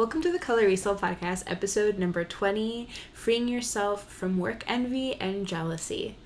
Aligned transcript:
Welcome 0.00 0.22
to 0.22 0.32
the 0.32 0.38
Color 0.38 0.64
Resale 0.64 0.96
Podcast, 0.96 1.42
episode 1.46 1.98
number 1.98 2.24
20 2.24 2.88
Freeing 3.12 3.48
Yourself 3.48 4.10
from 4.10 4.38
Work 4.38 4.64
Envy 4.66 5.12
and 5.20 5.46
Jealousy. 5.46 6.16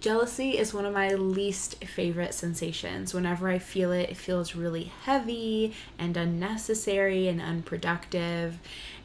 Jealousy 0.00 0.56
is 0.56 0.72
one 0.72 0.86
of 0.86 0.94
my 0.94 1.10
least 1.10 1.84
favorite 1.84 2.32
sensations. 2.32 3.12
Whenever 3.12 3.50
I 3.50 3.58
feel 3.58 3.92
it, 3.92 4.08
it 4.08 4.16
feels 4.16 4.56
really 4.56 4.84
heavy 5.02 5.74
and 5.98 6.16
unnecessary 6.16 7.28
and 7.28 7.42
unproductive. 7.42 8.58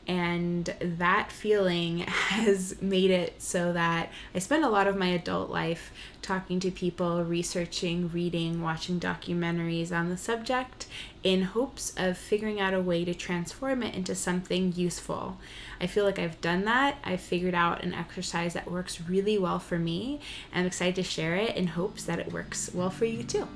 And 0.07 0.73
that 0.79 1.31
feeling 1.31 1.99
has 2.07 2.79
made 2.81 3.11
it 3.11 3.41
so 3.41 3.73
that 3.73 4.11
I 4.33 4.39
spend 4.39 4.63
a 4.63 4.69
lot 4.69 4.87
of 4.87 4.95
my 4.95 5.07
adult 5.07 5.49
life 5.49 5.91
talking 6.21 6.59
to 6.59 6.71
people, 6.71 7.23
researching, 7.23 8.09
reading, 8.09 8.61
watching 8.61 8.99
documentaries 8.99 9.91
on 9.91 10.09
the 10.09 10.17
subject 10.17 10.87
in 11.23 11.41
hopes 11.41 11.93
of 11.97 12.17
figuring 12.17 12.59
out 12.59 12.73
a 12.73 12.81
way 12.81 13.03
to 13.05 13.13
transform 13.13 13.83
it 13.83 13.95
into 13.95 14.13
something 14.15 14.73
useful. 14.75 15.37
I 15.81 15.87
feel 15.87 16.05
like 16.05 16.19
I've 16.19 16.39
done 16.41 16.65
that. 16.65 16.97
I've 17.03 17.21
figured 17.21 17.55
out 17.55 17.83
an 17.83 17.93
exercise 17.93 18.53
that 18.53 18.69
works 18.69 19.01
really 19.01 19.37
well 19.37 19.59
for 19.59 19.79
me. 19.79 20.19
I'm 20.53 20.65
excited 20.65 20.95
to 20.95 21.03
share 21.03 21.35
it 21.35 21.55
in 21.55 21.67
hopes 21.67 22.03
that 22.03 22.19
it 22.19 22.31
works 22.31 22.71
well 22.73 22.89
for 22.89 23.05
you 23.05 23.23
too. 23.23 23.47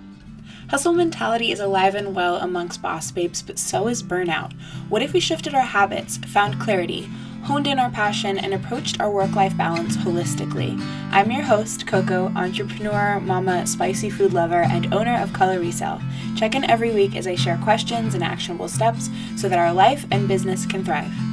Hustle 0.70 0.94
mentality 0.94 1.52
is 1.52 1.60
alive 1.60 1.96
and 1.96 2.14
well 2.14 2.36
amongst 2.36 2.80
boss 2.80 3.10
babes, 3.10 3.42
but 3.42 3.58
so 3.58 3.88
is 3.88 4.04
burnout. 4.04 4.54
What 4.88 5.02
if 5.02 5.14
we 5.14 5.20
shifted 5.20 5.56
our 5.56 5.62
habits, 5.62 6.18
found 6.18 6.62
clarity, 6.62 7.10
honed 7.44 7.66
in 7.66 7.80
our 7.80 7.90
passion, 7.90 8.38
and 8.38 8.54
approached 8.54 9.02
our 9.02 9.10
work 9.10 9.34
life 9.34 9.58
balance 9.58 9.98
holistically? 9.98 10.80
I'm 11.10 11.32
your 11.32 11.42
host, 11.42 11.88
Coco, 11.88 12.32
entrepreneur, 12.36 13.20
mama, 13.20 13.66
spicy 13.66 14.12
food 14.12 14.32
lover, 14.32 14.62
and 14.62 14.94
owner 14.94 15.20
of 15.20 15.34
Color 15.34 15.60
Resale. 15.60 16.02
Check 16.38 16.54
in 16.54 16.70
every 16.70 16.92
week 16.92 17.16
as 17.16 17.26
I 17.26 17.34
share 17.34 17.58
questions 17.64 18.14
and 18.14 18.24
actionable 18.24 18.68
steps 18.68 19.10
so 19.38 19.50
that 19.50 19.58
our 19.58 19.74
life 19.74 20.06
and 20.12 20.28
business 20.28 20.68
can 20.68 20.86
thrive. 20.86 21.29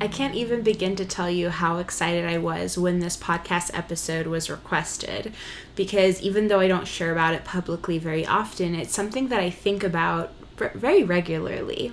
I 0.00 0.06
can't 0.06 0.36
even 0.36 0.62
begin 0.62 0.94
to 0.96 1.04
tell 1.04 1.28
you 1.28 1.50
how 1.50 1.78
excited 1.78 2.24
I 2.24 2.38
was 2.38 2.78
when 2.78 3.00
this 3.00 3.16
podcast 3.16 3.70
episode 3.74 4.28
was 4.28 4.48
requested 4.48 5.32
because 5.74 6.22
even 6.22 6.46
though 6.46 6.60
I 6.60 6.68
don't 6.68 6.86
share 6.86 7.10
about 7.10 7.34
it 7.34 7.44
publicly 7.44 7.98
very 7.98 8.24
often, 8.24 8.76
it's 8.76 8.94
something 8.94 9.28
that 9.28 9.40
I 9.40 9.50
think 9.50 9.82
about 9.82 10.32
very 10.56 11.02
regularly. 11.02 11.92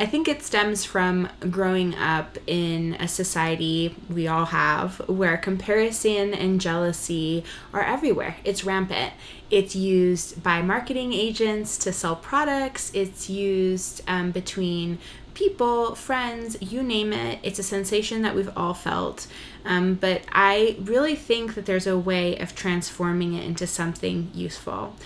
I 0.00 0.06
think 0.06 0.28
it 0.28 0.44
stems 0.44 0.84
from 0.84 1.28
growing 1.50 1.94
up 1.96 2.38
in 2.46 2.96
a 3.00 3.08
society 3.08 3.96
we 4.08 4.28
all 4.28 4.44
have 4.46 5.00
where 5.08 5.36
comparison 5.36 6.32
and 6.32 6.60
jealousy 6.60 7.42
are 7.74 7.82
everywhere. 7.82 8.36
It's 8.44 8.64
rampant. 8.64 9.12
It's 9.50 9.74
used 9.74 10.40
by 10.40 10.62
marketing 10.62 11.12
agents 11.12 11.76
to 11.78 11.92
sell 11.92 12.14
products, 12.14 12.92
it's 12.94 13.28
used 13.28 14.02
um, 14.06 14.30
between 14.30 14.98
people, 15.38 15.94
friends, 15.94 16.56
you 16.60 16.82
name 16.82 17.12
it. 17.12 17.38
It's 17.44 17.60
a 17.60 17.62
sensation 17.62 18.22
that 18.22 18.34
we've 18.34 18.50
all 18.56 18.74
felt. 18.74 19.28
Um, 19.64 19.94
but 19.94 20.22
I 20.32 20.76
really 20.80 21.14
think 21.14 21.54
that 21.54 21.64
there's 21.64 21.86
a 21.86 21.96
way 21.96 22.36
of 22.38 22.56
transforming 22.56 23.34
it 23.34 23.44
into 23.44 23.64
something 23.64 24.32
useful. 24.34 24.96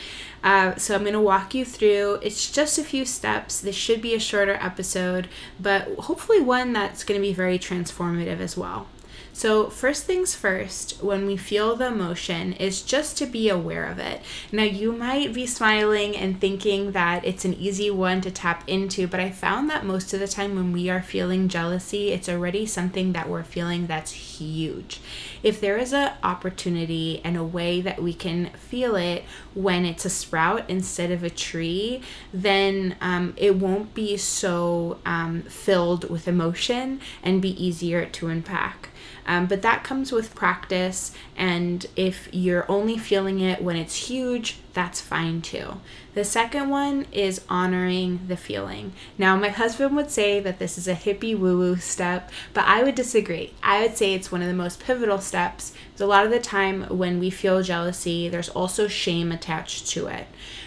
Uh, 0.43 0.75
so 0.77 0.95
I'm 0.95 1.03
going 1.03 1.13
to 1.13 1.21
walk 1.21 1.55
you 1.55 1.67
through. 1.67 2.19
It's 2.23 2.51
just 2.51 2.79
a 2.79 2.83
few 2.83 3.05
steps. 3.05 3.61
This 3.61 3.77
should 3.77 4.01
be 4.01 4.15
a 4.15 4.21
shorter 4.21 4.55
episode, 4.55 5.29
but 5.61 5.83
hopefully 5.99 6.41
one 6.41 6.73
that's 6.73 7.05
going 7.05 7.21
to 7.21 7.23
be 7.23 7.35
very 7.35 7.59
transformative 7.59 8.41
as 8.41 8.57
well. 8.57 8.87
So, 9.35 9.71
first 9.71 10.05
things 10.05 10.35
first, 10.35 11.03
when 11.03 11.25
we 11.25 11.39
feel 11.39 11.75
the 11.75 11.87
emotion, 11.87 12.53
is 12.53 12.83
just 12.83 13.17
to 13.17 13.27
be 13.27 13.49
aware 13.49 13.87
of 13.87 13.99
it. 13.99 14.21
Now, 14.53 14.65
you 14.65 14.93
might 14.93 15.33
be 15.33 15.47
smiling 15.47 16.15
and 16.15 16.39
thinking 16.39 16.93
that 16.93 17.25
it's 17.25 17.47
an 17.47 17.55
easy 17.55 17.91
one 17.91 18.21
to 18.21 18.31
tap 18.31 18.63
into, 18.67 19.07
but 19.07 19.21
I 19.21 19.31
found 19.31 19.71
that 19.71 19.87
most 19.87 20.13
of 20.13 20.21
the 20.21 20.29
time 20.29 20.55
when 20.55 20.71
we 20.71 20.91
are 20.91 21.03
feeling 21.03 21.49
jealousy, 21.49 22.11
it's 22.13 22.29
already 22.29 22.67
something 22.67 23.15
that 23.15 23.27
we're 23.27 23.43
feeling 23.43 23.87
that's 23.87 24.13
huge. 24.13 25.01
If 25.43 25.63
there 25.63 25.79
is 25.79 25.95
an 25.95 26.13
opportunity 26.23 27.23
and 27.25 27.35
a 27.35 27.43
way 27.43 27.81
that 27.81 28.03
we 28.03 28.13
can 28.13 28.51
feel 28.51 28.97
it 28.97 29.25
when 29.55 29.87
it's 29.87 30.05
a 30.05 30.11
sprout 30.11 30.69
instead 30.69 31.11
of 31.11 31.25
a 31.25 31.31
tree, 31.31 32.03
then 32.35 32.97
um, 33.01 33.33
it 33.39 33.57
won't 33.57 33.95
be 33.95 34.19
so 34.19 34.99
um, 35.07 35.41
filled 35.43 36.11
with 36.11 36.29
emotion 36.29 37.01
and 37.23 37.41
be 37.41 37.65
easier 37.65 38.05
to 38.05 38.29
unpack. 38.29 38.91
Um, 39.27 39.47
but 39.47 39.63
that 39.63 39.85
comes 39.85 40.13
with 40.13 40.35
practice, 40.35 41.13
and 41.37 41.87
if 41.97 42.29
you're 42.33 42.71
only 42.71 42.99
feeling 42.99 43.41
it 43.41 43.63
when 43.63 43.77
it's 43.77 44.09
huge, 44.09 44.59
that's 44.73 45.01
fine 45.01 45.43
too. 45.43 45.81
The 46.15 46.25
second 46.25 46.69
one 46.71 47.07
is 47.13 47.43
honoring 47.49 48.21
the 48.29 48.37
feeling. 48.37 48.93
Now, 49.19 49.37
my 49.37 49.49
husband 49.49 49.97
would 49.97 50.11
say 50.11 50.41
that 50.41 50.59
this 50.59 50.77
is 50.77 50.89
a 50.89 50.95
hippie 50.95 51.39
woo 51.39 51.59
woo 51.59 51.77
step, 51.77 52.31
but 52.55 52.65
I 52.65 52.83
would 52.83 52.95
disagree. 52.95 53.55
I 53.63 53.83
would 53.83 53.97
say 53.97 54.15
it's 54.15 54.33
one 54.33 54.43
of 54.43 54.49
the 54.49 54.55
most 54.55 54.81
pivotal 54.81 55.19
steps. 55.19 55.73
A 56.01 56.07
lot 56.07 56.25
of 56.25 56.33
the 56.33 56.41
time 56.41 56.83
when 56.85 57.21
we 57.21 57.31
feel 57.31 57.63
jealousy, 57.63 58.29
there's 58.29 58.49
also 58.49 58.89
shame 58.89 59.31
attached 59.31 59.87
to 59.91 60.09
it 60.09 60.27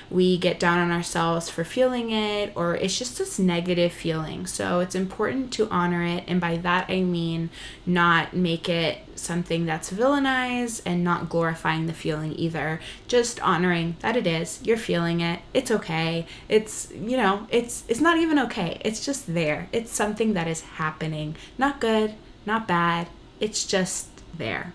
we 0.10 0.38
get 0.38 0.60
down 0.60 0.80
on 0.80 0.92
ourselves 0.92 1.50
for 1.50 1.64
feeling 1.64 2.12
it, 2.12 2.52
or 2.56 2.76
it's 2.76 2.98
just 2.98 3.18
this 3.18 3.40
negative 3.40 3.92
feeling. 3.92 4.46
So 4.46 4.80
it's 4.80 4.96
important 4.96 5.52
to 5.54 5.70
honor 5.70 6.04
it, 6.04 6.24
and 6.28 6.40
by 6.40 6.58
that 6.58 6.86
I 6.90 7.02
mean 7.02 7.50
not 7.86 8.36
make 8.36 8.70
it 8.70 9.00
something 9.16 9.66
that's 9.66 9.92
villainized 9.92 10.82
and 10.86 11.04
not 11.04 11.30
glorifying 11.30 11.88
the 11.88 11.94
feeling 11.94 12.34
either. 12.34 12.80
Just 13.08 13.40
honoring 13.42 13.95
that 14.00 14.16
it 14.16 14.28
is, 14.28 14.60
you're 14.64 14.78
feeling 14.78 15.22
it, 15.22 15.40
it's 15.54 15.72
okay. 15.72 16.26
It's, 16.50 16.92
you 16.92 17.18
know, 17.18 17.48
it's 17.50 17.84
it's 17.88 18.02
not 18.02 18.18
even 18.18 18.40
okay. 18.40 18.80
It's 18.84 19.06
just 19.06 19.34
there. 19.34 19.70
It's 19.72 19.92
something 19.92 20.34
that 20.34 20.48
is 20.48 20.62
happening. 20.62 21.36
Not 21.58 21.80
good, 21.80 22.16
not 22.46 22.68
bad. 22.68 23.08
It's 23.40 23.66
just 23.66 24.10
there. 24.38 24.74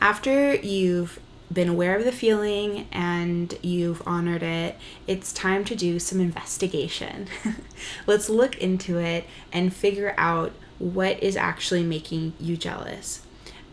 After 0.00 0.54
you've 0.54 1.20
been 1.52 1.68
aware 1.68 1.96
of 1.96 2.04
the 2.04 2.12
feeling 2.12 2.86
and 2.92 3.58
you've 3.60 4.02
honored 4.06 4.42
it, 4.42 4.76
it's 5.06 5.32
time 5.32 5.64
to 5.64 5.74
do 5.74 5.98
some 5.98 6.20
investigation. 6.20 7.26
Let's 8.06 8.30
look 8.30 8.56
into 8.58 8.98
it 8.98 9.24
and 9.52 9.74
figure 9.74 10.14
out 10.16 10.52
what 10.78 11.22
is 11.22 11.36
actually 11.36 11.82
making 11.82 12.32
you 12.38 12.56
jealous. 12.56 13.22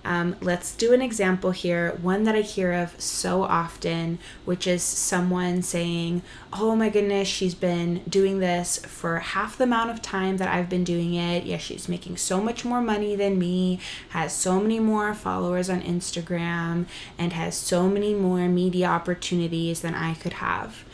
Um, 0.08 0.38
let's 0.40 0.74
do 0.74 0.94
an 0.94 1.02
example 1.02 1.52
here, 1.52 2.00
one 2.02 2.24
that 2.24 2.34
I 2.34 2.40
hear 2.40 2.72
of 2.72 3.00
so 3.00 3.44
often, 3.44 4.20
which 4.46 4.66
is 4.66 4.82
someone 4.82 5.62
saying, 5.62 6.22
Oh 6.54 6.78
my 6.78 6.88
goodness, 6.88 7.28
she's 7.28 7.54
been 7.54 8.04
doing 8.08 8.40
this 8.40 8.78
for 8.78 9.20
half 9.20 9.58
the 9.58 9.66
amount 9.66 9.90
of 9.90 10.02
time 10.02 10.38
that 10.38 10.48
I've 10.48 10.70
been 10.70 10.86
doing 10.86 11.16
it. 11.16 11.44
Yeah, 11.44 11.58
she's 11.58 11.90
making 11.90 12.16
so 12.16 12.40
much 12.40 12.64
more 12.64 12.80
money 12.80 13.18
than 13.18 13.38
me, 13.38 13.82
has 14.12 14.32
so 14.32 14.62
many 14.62 14.80
more 14.80 15.14
followers 15.14 15.70
on 15.70 15.82
Instagram, 15.82 16.86
and 17.18 17.34
has 17.34 17.58
so 17.58 17.90
many 17.90 18.14
more 18.14 18.48
media 18.48 18.88
opportunities 18.88 19.82
than 19.82 19.94
I 19.94 20.14
could 20.14 20.34
have. 20.34 20.86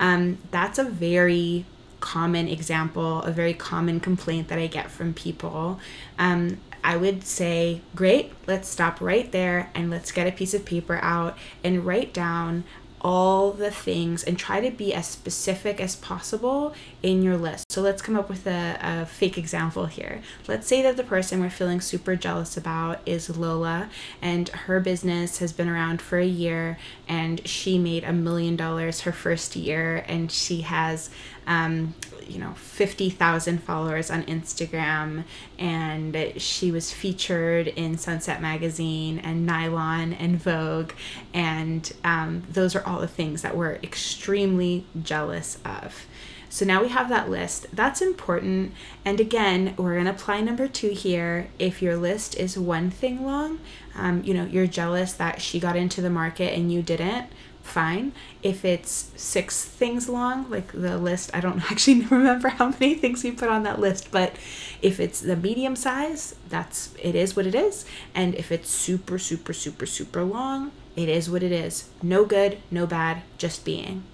Um, 0.00 0.38
that's 0.50 0.80
a 0.80 0.84
very 0.84 1.66
common 2.00 2.48
example, 2.48 3.22
a 3.22 3.30
very 3.30 3.54
common 3.54 4.00
complaint 4.00 4.48
that 4.48 4.58
I 4.58 4.66
get 4.66 4.90
from 4.90 5.14
people. 5.14 5.78
Um, 6.18 6.58
I 6.86 6.96
would 6.96 7.24
say, 7.24 7.80
great, 7.96 8.32
let's 8.46 8.68
stop 8.68 9.00
right 9.00 9.30
there 9.32 9.70
and 9.74 9.90
let's 9.90 10.12
get 10.12 10.28
a 10.28 10.30
piece 10.30 10.54
of 10.54 10.64
paper 10.64 11.00
out 11.02 11.36
and 11.64 11.84
write 11.84 12.14
down 12.14 12.62
all 13.00 13.50
the 13.50 13.72
things 13.72 14.22
and 14.22 14.38
try 14.38 14.60
to 14.60 14.70
be 14.70 14.94
as 14.94 15.06
specific 15.06 15.80
as 15.80 15.96
possible 15.96 16.74
in 17.02 17.22
your 17.22 17.36
list. 17.36 17.72
So 17.72 17.82
let's 17.82 18.00
come 18.00 18.16
up 18.16 18.28
with 18.28 18.46
a, 18.46 18.78
a, 18.80 19.06
fake 19.06 19.36
example 19.36 19.86
here. 19.86 20.22
Let's 20.46 20.68
say 20.68 20.80
that 20.82 20.96
the 20.96 21.02
person 21.02 21.40
we're 21.40 21.50
feeling 21.50 21.80
super 21.80 22.14
jealous 22.14 22.56
about 22.56 23.00
is 23.04 23.36
Lola 23.36 23.90
and 24.22 24.48
her 24.50 24.78
business 24.78 25.38
has 25.38 25.52
been 25.52 25.68
around 25.68 26.00
for 26.00 26.18
a 26.18 26.26
year 26.26 26.78
and 27.08 27.46
she 27.46 27.78
made 27.78 28.04
a 28.04 28.12
million 28.12 28.54
dollars 28.54 29.00
her 29.00 29.12
first 29.12 29.56
year 29.56 30.04
and 30.06 30.30
she 30.30 30.60
has 30.60 31.10
um, 31.46 31.94
you 32.26 32.38
know 32.38 32.52
50,000 32.54 33.62
followers 33.62 34.10
on 34.10 34.24
Instagram 34.24 35.24
and 35.58 36.32
she 36.36 36.70
was 36.70 36.92
featured 36.92 37.68
in 37.68 37.96
Sunset 37.98 38.42
magazine 38.42 39.18
and 39.18 39.46
Nylon 39.46 40.12
and 40.12 40.40
Vogue 40.40 40.92
and 41.32 41.92
um, 42.04 42.42
those 42.50 42.74
are 42.74 42.84
all 42.86 43.00
the 43.00 43.08
things 43.08 43.42
that 43.42 43.56
we're 43.56 43.74
extremely 43.76 44.86
jealous 45.02 45.58
of. 45.64 46.06
So 46.48 46.64
now 46.64 46.80
we 46.80 46.88
have 46.88 47.08
that 47.10 47.28
list. 47.28 47.66
That's 47.72 48.00
important. 48.00 48.72
And 49.04 49.20
again, 49.20 49.74
we're 49.76 49.94
going 49.94 50.06
to 50.06 50.12
apply 50.12 50.40
number 50.40 50.68
two 50.68 50.90
here. 50.90 51.48
If 51.58 51.82
your 51.82 51.96
list 51.96 52.34
is 52.36 52.56
one 52.56 52.90
thing 52.90 53.26
long, 53.26 53.58
um, 53.94 54.22
you 54.24 54.32
know, 54.32 54.46
you're 54.46 54.66
jealous 54.66 55.12
that 55.14 55.42
she 55.42 55.60
got 55.60 55.76
into 55.76 56.00
the 56.00 56.08
market 56.08 56.56
and 56.56 56.72
you 56.72 56.82
didn't 56.82 57.26
fine. 57.66 58.12
If 58.42 58.64
it's 58.64 59.10
six 59.16 59.64
things 59.64 60.08
long, 60.08 60.48
like 60.50 60.72
the 60.72 60.98
list, 60.98 61.30
I 61.34 61.40
don't 61.40 61.62
actually 61.70 62.00
remember 62.06 62.48
how 62.48 62.70
many 62.70 62.94
things 62.94 63.22
we 63.24 63.32
put 63.32 63.48
on 63.48 63.62
that 63.64 63.80
list, 63.80 64.10
but 64.10 64.36
if 64.82 65.00
it's 65.00 65.20
the 65.20 65.36
medium 65.36 65.76
size, 65.76 66.34
that's 66.48 66.94
it 67.02 67.14
is 67.14 67.36
what 67.36 67.46
it 67.46 67.54
is. 67.54 67.84
And 68.14 68.34
if 68.34 68.50
it's 68.52 68.70
super, 68.70 69.18
super, 69.18 69.52
super, 69.52 69.86
super 69.86 70.24
long, 70.24 70.72
it 70.96 71.08
is 71.08 71.28
what 71.30 71.42
it 71.42 71.52
is. 71.52 71.88
No 72.02 72.24
good, 72.24 72.58
no 72.70 72.86
bad, 72.86 73.22
just 73.38 73.64
being. 73.64 74.04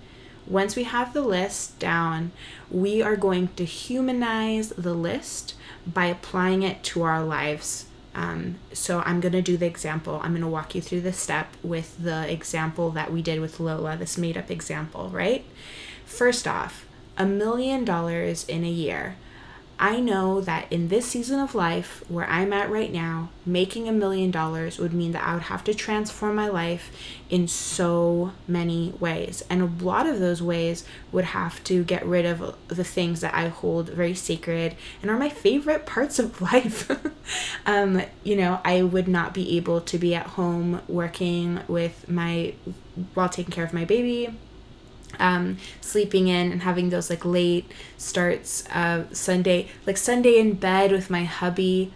once 0.47 0.75
we 0.77 0.83
have 0.85 1.13
the 1.13 1.23
list 1.23 1.79
down, 1.79 2.33
we 2.71 3.01
are 3.03 3.17
going 3.17 3.49
to 3.57 3.65
humanize 3.65 4.71
the 4.71 4.95
list 4.95 5.55
by 5.87 6.07
applying 6.07 6.63
it 6.63 6.83
to 6.83 7.03
our 7.03 7.23
lives. 7.23 7.87
Um, 8.15 8.57
so 8.73 9.01
I'm 9.01 9.21
going 9.21 9.33
to 9.33 9.43
do 9.43 9.57
the 9.57 9.67
example. 9.67 10.21
I'm 10.23 10.33
going 10.33 10.43
to 10.43 10.49
walk 10.49 10.75
you 10.75 10.81
through 10.81 11.01
the 11.01 11.13
step 11.13 11.57
with 11.63 11.97
the 12.03 12.31
example 12.31 12.91
that 12.91 13.13
we 13.13 13.23
did 13.23 13.41
with 13.41 13.59
Lola, 13.59 13.97
this 13.97 14.19
made 14.19 14.37
up 14.37 14.51
example, 14.51 15.09
right? 15.09 15.45
First 16.05 16.47
off, 16.47 16.87
a 17.17 17.25
million 17.25 17.85
dollars 17.85 18.45
in 18.49 18.65
a 18.65 18.71
year. 18.71 19.17
I 19.83 19.99
know 19.99 20.41
that 20.43 20.73
in 20.73 20.87
this 20.87 21.07
season 21.07 21.41
of 21.41 21.57
life 21.57 22.05
where 22.09 22.31
I'm 22.31 22.53
at 22.53 22.71
right 22.71 22.93
now, 22.93 23.31
making 23.45 23.89
a 23.89 23.93
million 23.93 24.31
dollars 24.31 24.79
would 24.79 24.93
mean 24.93 25.11
that 25.11 25.27
I 25.27 25.35
would 25.35 25.43
have 25.43 25.65
to 25.65 25.75
transform 25.75 26.37
my 26.37 26.47
life 26.47 26.93
in 27.29 27.49
so 27.49 28.31
many 28.47 28.95
ways. 29.01 29.43
And 29.51 29.61
a 29.61 29.85
lot 29.85 30.07
of 30.07 30.21
those 30.21 30.41
ways 30.41 30.85
would 31.11 31.25
have 31.25 31.65
to 31.65 31.83
get 31.83 32.07
rid 32.07 32.25
of 32.25 32.55
the 32.69 32.85
things 32.85 33.23
that 33.23 33.35
I 33.35 33.49
hold 33.49 33.89
very 33.89 34.15
sacred 34.15 34.77
and 35.03 35.11
are 35.11 35.19
my 35.19 35.29
favorite 35.29 35.85
parts 35.85 36.21
of 36.21 36.41
life. 36.53 36.89
um, 37.67 38.03
you 38.23 38.37
know, 38.37 38.61
I 38.65 38.83
would 38.83 39.09
not 39.09 39.35
be 39.35 39.57
able 39.57 39.81
to 39.81 39.99
be 39.99 40.15
at 40.15 40.27
home 40.27 40.81
working 40.87 41.59
with 41.67 42.09
my, 42.09 42.55
while 43.15 43.29
taking 43.29 43.51
care 43.51 43.65
of 43.65 43.75
my 43.75 43.85
baby 43.85 44.33
um, 45.19 45.59
sleeping 45.81 46.29
in 46.29 46.53
and 46.53 46.63
having 46.63 46.91
those 46.91 47.11
like 47.11 47.25
late 47.25 47.71
starts 47.97 48.67
uh, 48.69 49.05
Sunday, 49.13 49.69
like 49.87 49.97
Sunday 49.97 50.39
in 50.39 50.55
bed 50.55 50.93
with 50.93 51.11
my 51.11 51.25
hubby. 51.25 51.93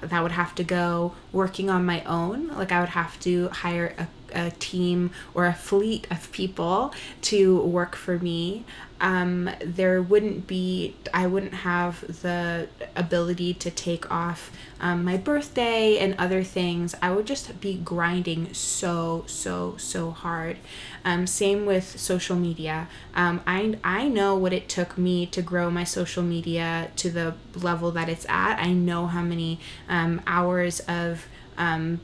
That 0.00 0.22
would 0.22 0.32
have 0.32 0.54
to 0.54 0.64
go 0.64 1.14
working 1.32 1.68
on 1.68 1.84
my 1.84 2.02
own. 2.04 2.48
Like 2.48 2.72
I 2.72 2.80
would 2.80 2.90
have 2.90 3.20
to 3.20 3.48
hire 3.48 3.94
a 3.98 4.06
a 4.36 4.50
team 4.52 5.10
or 5.34 5.46
a 5.46 5.54
fleet 5.54 6.06
of 6.10 6.30
people 6.32 6.92
to 7.22 7.60
work 7.60 7.96
for 7.96 8.18
me 8.18 8.64
um, 9.00 9.50
there 9.60 10.00
wouldn't 10.00 10.46
be 10.46 10.94
i 11.12 11.26
wouldn't 11.26 11.54
have 11.54 12.00
the 12.22 12.68
ability 12.94 13.54
to 13.54 13.70
take 13.70 14.10
off 14.10 14.50
um, 14.80 15.04
my 15.04 15.16
birthday 15.16 15.98
and 15.98 16.14
other 16.18 16.42
things. 16.42 16.94
I 17.00 17.10
would 17.10 17.26
just 17.26 17.60
be 17.60 17.74
grinding 17.74 18.52
so 18.52 19.24
so 19.26 19.76
so 19.78 20.10
hard. 20.10 20.58
Um, 21.04 21.26
same 21.26 21.66
with 21.66 21.98
social 21.98 22.36
media. 22.36 22.88
Um, 23.14 23.40
I, 23.46 23.78
I 23.82 24.08
know 24.08 24.34
what 24.36 24.52
it 24.52 24.68
took 24.68 24.98
me 24.98 25.26
to 25.26 25.42
grow 25.42 25.70
my 25.70 25.84
social 25.84 26.22
media 26.22 26.90
to 26.96 27.10
the 27.10 27.34
level 27.54 27.90
that 27.92 28.08
it's 28.08 28.26
at. 28.28 28.58
I 28.58 28.72
know 28.72 29.06
how 29.06 29.22
many 29.22 29.60
um, 29.88 30.20
hours 30.26 30.80
of 30.80 31.26
um, 31.56 32.00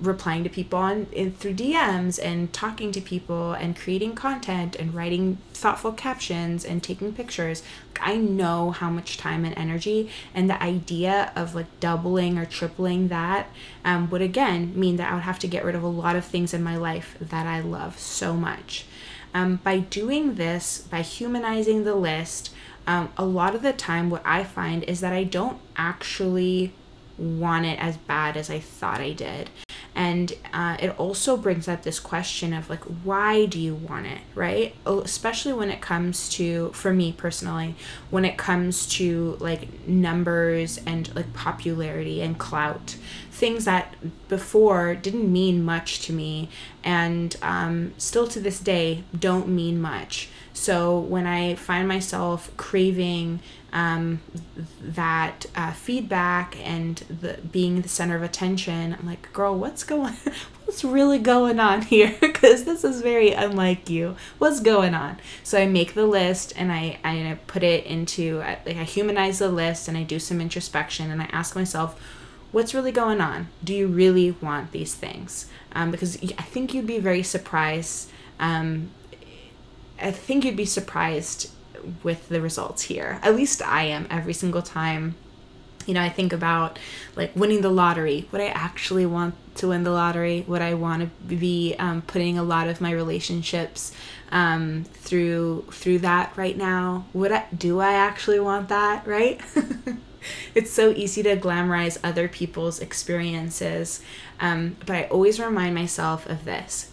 replying 0.00 0.44
to 0.44 0.50
people 0.50 0.78
on 0.78 1.06
in, 1.12 1.32
through 1.32 1.54
DMs 1.54 2.18
and 2.22 2.52
talking 2.52 2.92
to 2.92 3.00
people 3.00 3.52
and 3.52 3.76
creating 3.76 4.14
content 4.14 4.76
and 4.76 4.94
writing 4.94 5.38
thoughtful 5.52 5.92
captions 5.92 6.64
and 6.64 6.82
taking 6.82 7.12
pictures. 7.12 7.62
I 8.00 8.16
know 8.16 8.72
how 8.72 8.90
much 8.90 9.16
time 9.16 9.44
and 9.44 9.56
energy, 9.56 10.10
and 10.34 10.50
the 10.50 10.62
idea 10.62 11.32
of 11.34 11.54
like 11.54 11.80
doubling 11.80 12.38
or 12.38 12.44
tripling 12.44 13.08
that 13.08 13.48
um, 13.84 14.10
would 14.10 14.22
again 14.22 14.78
mean 14.78 14.96
that 14.96 15.10
I 15.10 15.14
would 15.14 15.22
have 15.22 15.38
to 15.40 15.48
get 15.48 15.64
rid 15.64 15.74
of 15.74 15.82
a 15.82 15.88
lot 15.88 16.16
of 16.16 16.24
things 16.24 16.52
in 16.52 16.62
my 16.62 16.76
life 16.76 17.16
that 17.20 17.46
I 17.46 17.60
love 17.60 17.98
so 17.98 18.34
much. 18.34 18.84
Um, 19.34 19.56
by 19.56 19.78
doing 19.78 20.34
this, 20.34 20.78
by 20.78 21.02
humanizing 21.02 21.84
the 21.84 21.94
list, 21.94 22.52
um, 22.86 23.10
a 23.16 23.24
lot 23.24 23.54
of 23.54 23.62
the 23.62 23.72
time, 23.72 24.10
what 24.10 24.22
I 24.24 24.44
find 24.44 24.84
is 24.84 25.00
that 25.00 25.12
I 25.12 25.24
don't 25.24 25.58
actually 25.76 26.72
want 27.18 27.66
it 27.66 27.78
as 27.78 27.96
bad 27.96 28.36
as 28.36 28.50
I 28.50 28.58
thought 28.58 29.00
I 29.00 29.12
did. 29.12 29.50
And 29.94 30.34
uh, 30.52 30.76
it 30.78 30.90
also 30.98 31.38
brings 31.38 31.68
up 31.68 31.82
this 31.82 31.98
question 31.98 32.52
of 32.52 32.68
like, 32.68 32.84
why 32.84 33.46
do 33.46 33.58
you 33.58 33.74
want 33.74 34.04
it, 34.04 34.18
right? 34.34 34.74
Especially 34.84 35.54
when 35.54 35.70
it 35.70 35.80
comes 35.80 36.28
to, 36.30 36.70
for 36.72 36.92
me 36.92 37.12
personally, 37.12 37.74
when 38.10 38.26
it 38.26 38.36
comes 38.36 38.86
to 38.88 39.38
like 39.40 39.88
numbers 39.88 40.78
and 40.84 41.14
like 41.14 41.32
popularity 41.32 42.20
and 42.20 42.38
clout, 42.38 42.96
things 43.30 43.64
that 43.64 43.94
before 44.28 44.94
didn't 44.94 45.32
mean 45.32 45.64
much 45.64 46.00
to 46.00 46.12
me 46.12 46.50
and 46.84 47.36
um, 47.40 47.94
still 47.96 48.28
to 48.28 48.40
this 48.40 48.60
day 48.60 49.02
don't 49.18 49.48
mean 49.48 49.80
much. 49.80 50.28
So 50.52 50.98
when 50.98 51.26
I 51.26 51.54
find 51.54 51.86
myself 51.86 52.54
craving 52.56 53.40
um, 53.76 54.20
that 54.80 55.44
uh, 55.54 55.70
feedback 55.72 56.56
and 56.66 56.96
the 57.10 57.38
being 57.52 57.82
the 57.82 57.90
center 57.90 58.16
of 58.16 58.22
attention, 58.22 58.96
I'm 58.98 59.04
like, 59.06 59.30
girl, 59.34 59.54
what's 59.54 59.84
going, 59.84 60.14
what's 60.64 60.82
really 60.82 61.18
going 61.18 61.60
on 61.60 61.82
here? 61.82 62.16
Because 62.36 62.64
this 62.64 62.84
is 62.84 63.02
very 63.02 63.32
unlike 63.32 63.90
you. 63.90 64.16
What's 64.38 64.60
going 64.60 64.94
on? 64.94 65.18
So 65.42 65.58
I 65.58 65.66
make 65.66 65.92
the 65.92 66.06
list 66.06 66.54
and 66.56 66.72
I 66.72 66.98
I 67.04 67.38
put 67.46 67.62
it 67.62 67.84
into 67.84 68.40
uh, 68.40 68.56
like 68.64 68.78
I 68.78 68.84
humanize 68.84 69.40
the 69.40 69.50
list 69.50 69.88
and 69.88 69.96
I 69.98 70.04
do 70.04 70.18
some 70.18 70.40
introspection 70.40 71.10
and 71.10 71.20
I 71.20 71.28
ask 71.32 71.54
myself, 71.54 72.00
what's 72.52 72.72
really 72.72 72.92
going 72.92 73.20
on? 73.20 73.48
Do 73.62 73.74
you 73.74 73.88
really 73.88 74.30
want 74.30 74.72
these 74.72 74.94
things? 74.94 75.50
Um, 75.72 75.90
because 75.90 76.16
I 76.22 76.42
think 76.42 76.72
you'd 76.72 76.86
be 76.86 76.98
very 76.98 77.22
surprised. 77.22 78.10
Um, 78.40 78.90
I 80.00 80.12
think 80.12 80.44
you'd 80.44 80.56
be 80.56 80.64
surprised 80.64 81.50
with 82.02 82.28
the 82.28 82.40
results 82.40 82.82
here. 82.82 83.18
At 83.22 83.36
least 83.36 83.62
I 83.62 83.84
am 83.84 84.06
every 84.10 84.32
single 84.32 84.62
time. 84.62 85.14
You 85.86 85.94
know, 85.94 86.02
I 86.02 86.08
think 86.08 86.32
about 86.32 86.78
like 87.14 87.34
winning 87.36 87.60
the 87.60 87.70
lottery. 87.70 88.28
Would 88.32 88.40
I 88.40 88.48
actually 88.48 89.06
want 89.06 89.34
to 89.56 89.68
win 89.68 89.84
the 89.84 89.92
lottery? 89.92 90.44
Would 90.48 90.62
I 90.62 90.74
want 90.74 91.02
to 91.02 91.34
be 91.34 91.76
um, 91.78 92.02
putting 92.02 92.38
a 92.38 92.42
lot 92.42 92.68
of 92.68 92.80
my 92.80 92.90
relationships 92.90 93.92
um, 94.32 94.84
through 94.92 95.66
through 95.70 95.98
that 96.00 96.36
right 96.36 96.56
now? 96.56 97.06
Would 97.12 97.32
I 97.32 97.46
do 97.56 97.78
I 97.78 97.92
actually 97.92 98.40
want 98.40 98.68
that? 98.68 99.06
Right? 99.06 99.40
it's 100.54 100.72
so 100.72 100.90
easy 100.90 101.22
to 101.22 101.36
glamorize 101.36 101.98
other 102.02 102.26
people's 102.26 102.80
experiences, 102.80 104.02
um, 104.40 104.76
but 104.84 104.96
I 104.96 105.04
always 105.04 105.38
remind 105.38 105.74
myself 105.74 106.26
of 106.26 106.44
this 106.44 106.90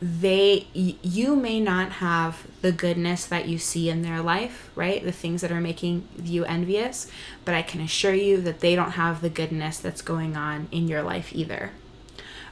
they 0.00 0.66
you 0.72 1.34
may 1.34 1.58
not 1.58 1.92
have 1.92 2.46
the 2.60 2.72
goodness 2.72 3.24
that 3.24 3.48
you 3.48 3.58
see 3.58 3.88
in 3.88 4.02
their 4.02 4.20
life 4.20 4.70
right? 4.74 5.02
The 5.02 5.12
things 5.12 5.40
that 5.40 5.50
are 5.50 5.60
making 5.60 6.06
you 6.22 6.44
envious 6.44 7.10
but 7.44 7.54
i 7.54 7.62
can 7.62 7.80
assure 7.80 8.14
you 8.14 8.40
that 8.42 8.60
they 8.60 8.74
don't 8.74 8.92
have 8.92 9.22
the 9.22 9.30
goodness 9.30 9.78
that's 9.78 10.02
going 10.02 10.36
on 10.36 10.68
in 10.70 10.88
your 10.88 11.02
life 11.02 11.30
either. 11.32 11.70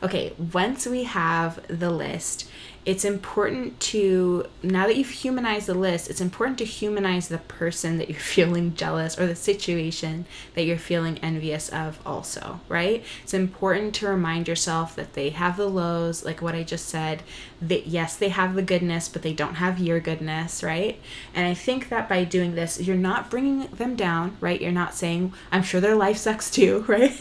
Okay 0.03 0.33
once 0.39 0.87
we 0.87 1.05
have 1.05 1.61
the 1.69 1.91
list 1.91 2.49
it's 2.87 3.05
important 3.05 3.79
to 3.81 4.45
now 4.63 4.87
that 4.87 4.97
you've 4.97 5.09
humanized 5.09 5.67
the 5.67 5.75
list 5.75 6.11
it's 6.11 6.21
important 6.21 6.59
to 6.59 6.65
humanize 6.65 7.29
the 7.29 7.39
person 7.39 7.99
that 7.99 8.09
you're 8.11 8.19
feeling 8.35 8.75
jealous 8.75 9.19
or 9.19 9.27
the 9.27 9.35
situation 9.35 10.27
that 10.55 10.65
you're 10.65 10.77
feeling 10.77 11.19
envious 11.19 11.69
of 11.71 11.99
also 12.07 12.61
right? 12.69 13.05
It's 13.23 13.35
important 13.35 13.95
to 13.97 14.09
remind 14.09 14.49
yourself 14.49 14.95
that 14.97 15.15
they 15.15 15.31
have 15.31 15.57
the 15.57 15.69
lows 15.69 16.25
like 16.25 16.43
what 16.43 16.55
i 16.55 16.63
just 16.63 16.87
said 16.87 17.23
that 17.61 17.87
yes 17.87 18.17
they 18.17 18.29
have 18.29 18.55
the 18.55 18.63
goodness 18.63 19.09
but 19.09 19.23
they 19.23 19.33
don't 19.33 19.55
have 19.55 19.79
your 19.79 20.01
goodness 20.01 20.63
right? 20.63 21.01
And 21.35 21.47
i 21.47 21.55
think 21.55 21.89
that 21.89 22.09
by 22.09 22.25
doing 22.25 22.55
this 22.55 22.81
you're 22.81 22.97
not 22.97 23.31
bringing 23.31 23.67
them 23.69 23.97
down 23.97 24.37
right? 24.41 24.61
You're 24.61 24.73
not 24.73 24.95
saying 24.95 25.33
i'm 25.51 25.63
sure 25.63 25.81
their 25.81 25.97
life 25.97 26.19
sucks 26.19 26.51
too 26.51 26.85
right? 26.89 27.19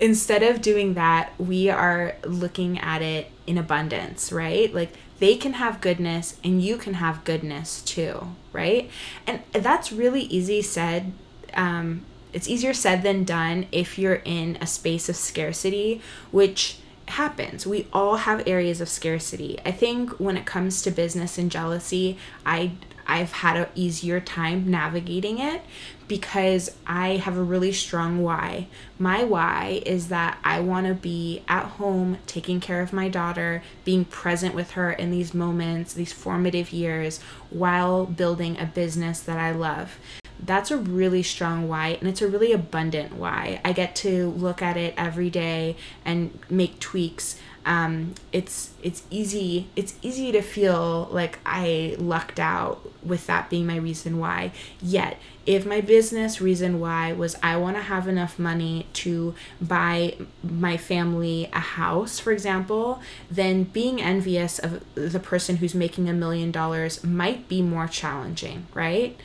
Instead 0.00 0.42
of 0.42 0.60
doing 0.60 0.94
that 0.94 1.32
we 1.38 1.70
are 1.70 2.16
looking 2.24 2.78
at 2.78 3.02
it 3.02 3.30
in 3.50 3.58
abundance, 3.58 4.30
right? 4.30 4.72
Like 4.72 4.92
they 5.18 5.34
can 5.34 5.54
have 5.54 5.80
goodness 5.80 6.38
and 6.44 6.62
you 6.62 6.76
can 6.76 6.94
have 6.94 7.24
goodness 7.24 7.82
too, 7.82 8.28
right? 8.52 8.88
And 9.26 9.42
that's 9.52 9.90
really 9.90 10.22
easy 10.22 10.62
said. 10.62 11.12
Um, 11.54 12.06
it's 12.32 12.48
easier 12.48 12.72
said 12.72 13.02
than 13.02 13.24
done 13.24 13.66
if 13.72 13.98
you're 13.98 14.22
in 14.24 14.56
a 14.60 14.68
space 14.68 15.08
of 15.08 15.16
scarcity, 15.16 16.00
which 16.30 16.78
happens. 17.08 17.66
We 17.66 17.88
all 17.92 18.18
have 18.18 18.46
areas 18.46 18.80
of 18.80 18.88
scarcity. 18.88 19.58
I 19.66 19.72
think 19.72 20.12
when 20.20 20.36
it 20.36 20.46
comes 20.46 20.80
to 20.82 20.92
business 20.92 21.38
and 21.38 21.50
jealousy, 21.50 22.18
I 22.46 22.70
I've 23.04 23.32
had 23.32 23.56
an 23.56 23.66
easier 23.74 24.20
time 24.20 24.70
navigating 24.70 25.40
it 25.40 25.62
because 26.10 26.76
I 26.88 27.18
have 27.18 27.36
a 27.36 27.42
really 27.42 27.70
strong 27.70 28.20
why. 28.20 28.66
My 28.98 29.22
why 29.22 29.80
is 29.86 30.08
that 30.08 30.38
I 30.42 30.58
want 30.58 30.88
to 30.88 30.94
be 30.94 31.44
at 31.46 31.66
home 31.66 32.18
taking 32.26 32.58
care 32.58 32.80
of 32.80 32.92
my 32.92 33.08
daughter, 33.08 33.62
being 33.84 34.04
present 34.04 34.52
with 34.52 34.72
her 34.72 34.90
in 34.90 35.12
these 35.12 35.32
moments, 35.32 35.94
these 35.94 36.12
formative 36.12 36.72
years, 36.72 37.20
while 37.50 38.06
building 38.06 38.58
a 38.58 38.66
business 38.66 39.20
that 39.20 39.38
I 39.38 39.52
love 39.52 39.98
that's 40.42 40.70
a 40.70 40.76
really 40.76 41.22
strong 41.22 41.68
why 41.68 41.88
and 42.00 42.08
it's 42.08 42.22
a 42.22 42.26
really 42.26 42.50
abundant 42.50 43.14
why 43.14 43.60
i 43.62 43.72
get 43.72 43.94
to 43.94 44.30
look 44.30 44.62
at 44.62 44.74
it 44.74 44.94
every 44.96 45.28
day 45.28 45.76
and 46.02 46.38
make 46.48 46.80
tweaks 46.80 47.36
um, 47.66 48.14
it's 48.32 48.70
it's 48.82 49.02
easy 49.10 49.68
it's 49.76 49.94
easy 50.00 50.32
to 50.32 50.40
feel 50.40 51.08
like 51.10 51.38
I 51.44 51.94
lucked 51.98 52.40
out 52.40 52.80
with 53.04 53.26
that 53.26 53.50
being 53.50 53.66
my 53.66 53.76
reason 53.76 54.18
why. 54.18 54.52
Yet, 54.80 55.18
if 55.44 55.66
my 55.66 55.80
business 55.82 56.40
reason 56.40 56.80
why 56.80 57.12
was 57.12 57.36
I 57.42 57.56
want 57.58 57.76
to 57.76 57.82
have 57.82 58.08
enough 58.08 58.38
money 58.38 58.86
to 58.94 59.34
buy 59.60 60.16
my 60.42 60.78
family 60.78 61.50
a 61.52 61.60
house, 61.60 62.18
for 62.18 62.32
example, 62.32 63.02
then 63.30 63.64
being 63.64 64.00
envious 64.00 64.58
of 64.58 64.82
the 64.94 65.20
person 65.20 65.56
who's 65.56 65.74
making 65.74 66.08
a 66.08 66.14
million 66.14 66.50
dollars 66.50 67.04
might 67.04 67.46
be 67.48 67.60
more 67.60 67.86
challenging, 67.88 68.66
right? 68.72 69.18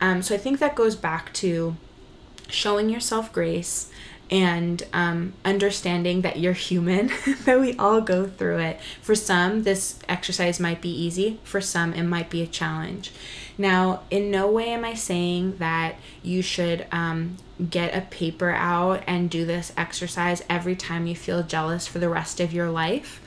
Um, 0.00 0.22
so 0.22 0.34
I 0.34 0.38
think 0.38 0.60
that 0.60 0.76
goes 0.76 0.94
back 0.94 1.32
to 1.34 1.76
showing 2.48 2.88
yourself 2.88 3.32
grace 3.32 3.90
and 4.30 4.82
um, 4.92 5.32
understanding 5.44 6.20
that 6.20 6.38
you're 6.38 6.52
human, 6.52 7.10
that 7.44 7.60
we 7.60 7.76
all 7.76 8.00
go 8.00 8.26
through 8.26 8.58
it. 8.58 8.80
For 9.02 9.14
some, 9.14 9.64
this 9.64 9.98
exercise 10.08 10.60
might 10.60 10.80
be 10.80 10.90
easy, 10.90 11.40
for 11.42 11.60
some, 11.60 11.92
it 11.94 12.04
might 12.04 12.30
be 12.30 12.40
a 12.42 12.46
challenge. 12.46 13.12
Now, 13.58 14.02
in 14.10 14.30
no 14.30 14.50
way 14.50 14.68
am 14.68 14.84
I 14.84 14.94
saying 14.94 15.56
that 15.58 15.96
you 16.22 16.42
should 16.42 16.86
um, 16.92 17.36
get 17.68 17.94
a 17.94 18.02
paper 18.02 18.50
out 18.50 19.02
and 19.06 19.28
do 19.28 19.44
this 19.44 19.72
exercise 19.76 20.42
every 20.48 20.76
time 20.76 21.06
you 21.06 21.16
feel 21.16 21.42
jealous 21.42 21.86
for 21.86 21.98
the 21.98 22.08
rest 22.08 22.40
of 22.40 22.52
your 22.52 22.70
life, 22.70 23.20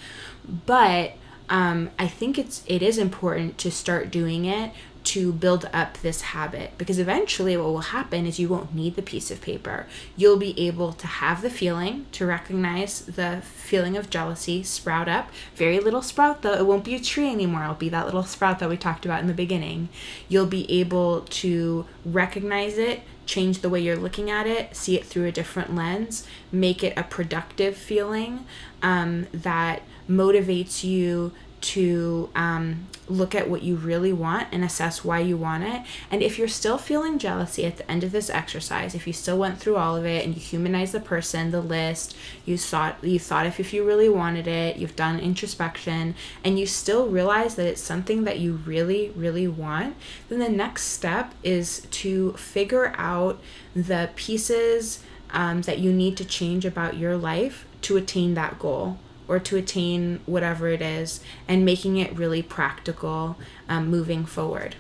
but 0.66 1.14
um, 1.50 1.92
I 2.00 2.08
think 2.08 2.40
it's 2.40 2.64
it 2.66 2.82
is 2.82 2.98
important 2.98 3.58
to 3.60 3.70
start 3.70 4.10
doing 4.10 4.46
it 4.46 4.72
to 5.04 5.34
build 5.34 5.70
up 5.74 5.98
this 5.98 6.22
habit 6.22 6.72
because 6.78 6.98
eventually 6.98 7.58
what 7.58 7.66
will 7.66 7.80
happen 7.80 8.26
is 8.26 8.40
you 8.40 8.48
won't 8.48 8.74
need 8.74 8.96
the 8.96 9.02
piece 9.02 9.30
of 9.32 9.42
paper. 9.42 9.86
You'll 10.16 10.38
be 10.38 10.58
able 10.60 10.94
to 10.94 11.08
have 11.08 11.42
the 11.42 11.50
feeling, 11.50 12.06
to 12.14 12.26
recognize 12.26 13.02
the 13.02 13.42
feeling 13.44 13.98
of 13.98 14.10
jealousy 14.10 14.64
sprout 14.64 15.10
up. 15.10 15.30
Very 15.56 15.80
little 15.80 16.02
sprout 16.02 16.42
though, 16.42 16.54
it 16.54 16.66
won't 16.66 16.86
be 16.86 16.96
a 16.96 17.00
tree 17.00 17.30
anymore. 17.30 17.64
It'll 17.64 17.76
be 17.76 17.90
that 17.90 18.06
little 18.06 18.24
sprout 18.24 18.60
that 18.60 18.70
we 18.70 18.78
talked 18.78 19.06
about 19.06 19.22
in 19.22 19.28
the 19.28 19.34
beginning. 19.34 19.90
You'll 20.30 20.46
be 20.46 20.70
able 20.72 21.22
to 21.22 21.86
recognize 22.06 22.78
it, 22.78 23.02
change 23.26 23.60
the 23.60 23.70
way 23.70 23.80
you're 23.80 23.96
looking 23.96 24.30
at 24.30 24.48
it, 24.48 24.76
see 24.76 24.98
it 24.98 25.06
through 25.06 25.26
a 25.26 25.32
different 25.32 25.76
lens, 25.76 26.26
make 26.52 26.84
it 26.84 26.94
a 26.98 27.04
productive 27.04 27.76
feeling 27.76 28.46
um, 28.82 29.28
that 29.34 29.84
motivates 30.10 30.84
you 30.84 31.32
to 31.64 32.30
um, 32.36 32.88
look 33.08 33.34
at 33.34 33.50
what 33.50 33.64
you 33.64 33.76
really 33.76 34.12
want 34.12 34.48
and 34.52 34.64
assess 34.64 35.04
why 35.04 35.20
you 35.20 35.38
want 35.38 35.64
it. 35.64 35.82
And 36.12 36.22
if 36.22 36.38
you're 36.38 36.48
still 36.48 36.78
feeling 36.78 37.18
jealousy 37.18 37.66
at 37.66 37.78
the 37.78 37.90
end 37.90 38.04
of 38.04 38.12
this 38.12 38.30
exercise, 38.30 38.94
if 38.96 39.08
you 39.08 39.14
still 39.14 39.38
went 39.38 39.60
through 39.60 39.78
all 39.78 39.96
of 39.96 40.06
it 40.06 40.26
and 40.26 40.36
you 40.36 40.42
humanize 40.42 40.92
the 40.92 41.00
person, 41.00 41.52
the 41.52 41.62
list, 41.62 42.16
you 42.46 42.58
thought 42.58 43.02
you 43.02 43.20
thought 43.20 43.46
if, 43.46 43.60
if 43.60 43.74
you 43.74 43.86
really 43.86 44.10
wanted 44.10 44.48
it, 44.48 44.76
you've 44.76 44.96
done 44.96 45.20
introspection, 45.20 46.16
and 46.44 46.60
you 46.60 46.66
still 46.66 47.08
realize 47.08 47.56
that 47.56 47.68
it's 47.68 47.82
something 47.82 48.26
that 48.26 48.40
you 48.40 48.54
really, 48.66 49.12
really 49.16 49.48
want, 49.48 49.96
then 50.30 50.40
the 50.40 50.50
next 50.50 50.84
step 50.84 51.34
is 51.44 51.88
to 51.92 52.34
figure 52.34 52.94
out 52.98 53.40
the 53.74 54.10
pieces 54.16 55.02
um, 55.32 55.62
that 55.64 55.80
you 55.80 55.92
need 55.92 56.18
to 56.18 56.26
change 56.26 56.66
about 56.66 56.98
your 56.98 57.18
life 57.18 57.66
to 57.82 57.98
attain 57.98 58.34
that 58.34 58.60
goal 58.60 58.98
or 59.28 59.40
to 59.40 59.58
attain 59.58 60.20
whatever 60.26 60.68
it 60.68 60.82
is 60.82 61.22
and 61.48 61.66
making 61.66 61.98
it 61.98 62.16
really 62.18 62.42
practical 62.42 63.38
um, 63.70 63.88
moving 63.88 64.26
forward. 64.26 64.76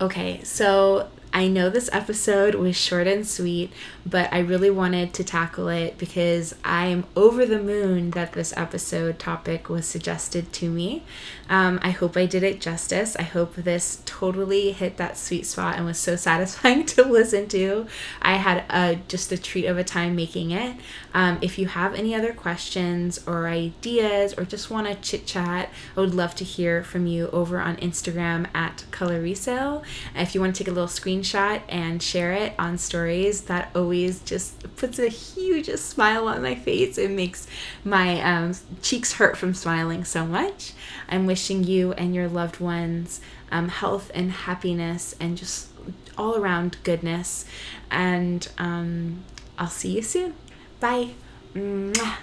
Okay, 0.00 0.42
so 0.42 1.08
I 1.34 1.48
know 1.48 1.70
this 1.70 1.88
episode 1.92 2.54
was 2.56 2.76
short 2.76 3.06
and 3.06 3.26
sweet, 3.26 3.72
but 4.04 4.30
I 4.32 4.40
really 4.40 4.68
wanted 4.68 5.14
to 5.14 5.24
tackle 5.24 5.68
it 5.68 5.96
because 5.96 6.54
I'm 6.62 7.06
over 7.16 7.46
the 7.46 7.58
moon 7.58 8.10
that 8.10 8.34
this 8.34 8.52
episode 8.54 9.18
topic 9.18 9.70
was 9.70 9.86
suggested 9.86 10.52
to 10.54 10.68
me. 10.68 11.04
Um, 11.48 11.80
I 11.82 11.90
hope 11.90 12.18
I 12.18 12.26
did 12.26 12.42
it 12.42 12.60
justice. 12.60 13.16
I 13.16 13.22
hope 13.22 13.54
this 13.54 14.02
totally 14.04 14.72
hit 14.72 14.98
that 14.98 15.16
sweet 15.16 15.46
spot 15.46 15.76
and 15.76 15.86
was 15.86 15.98
so 15.98 16.16
satisfying 16.22 16.84
to 16.86 17.02
listen 17.04 17.48
to. 17.48 17.86
I 18.20 18.34
had 18.34 18.64
a, 18.68 19.00
just 19.08 19.32
a 19.32 19.38
treat 19.38 19.64
of 19.64 19.78
a 19.78 19.84
time 19.84 20.14
making 20.14 20.50
it. 20.50 20.76
Um, 21.14 21.38
if 21.40 21.58
you 21.58 21.66
have 21.66 21.94
any 21.94 22.14
other 22.14 22.34
questions 22.34 23.26
or 23.26 23.48
ideas 23.48 24.34
or 24.36 24.44
just 24.44 24.70
want 24.70 24.86
to 24.86 24.94
chit 24.96 25.26
chat, 25.26 25.70
I 25.96 26.00
would 26.00 26.14
love 26.14 26.34
to 26.36 26.44
hear 26.44 26.84
from 26.84 27.06
you 27.06 27.28
over 27.28 27.58
on 27.58 27.76
Instagram 27.76 28.48
at 28.54 28.84
Color 28.90 29.22
Resale. 29.22 29.82
If 30.14 30.34
you 30.34 30.40
want 30.42 30.54
to 30.54 30.62
take 30.62 30.68
a 30.70 30.74
little 30.74 30.88
screen 30.88 31.21
screenshot 31.22 31.62
and 31.68 32.02
share 32.02 32.32
it 32.32 32.54
on 32.58 32.78
stories, 32.78 33.42
that 33.42 33.70
always 33.74 34.20
just 34.20 34.76
puts 34.76 34.98
a 34.98 35.08
huge 35.08 35.68
smile 35.76 36.28
on 36.28 36.42
my 36.42 36.54
face. 36.54 36.98
It 36.98 37.10
makes 37.10 37.46
my 37.84 38.20
um, 38.22 38.54
cheeks 38.82 39.14
hurt 39.14 39.36
from 39.36 39.54
smiling 39.54 40.04
so 40.04 40.26
much. 40.26 40.72
I'm 41.08 41.26
wishing 41.26 41.64
you 41.64 41.92
and 41.92 42.14
your 42.14 42.28
loved 42.28 42.60
ones 42.60 43.20
um, 43.50 43.68
health 43.68 44.10
and 44.14 44.32
happiness 44.32 45.14
and 45.20 45.36
just 45.36 45.68
all 46.16 46.36
around 46.36 46.76
goodness. 46.82 47.44
And 47.90 48.46
um, 48.58 49.24
I'll 49.58 49.68
see 49.68 49.96
you 49.96 50.02
soon. 50.02 50.34
Bye. 50.80 51.10
Mwah. 51.54 52.16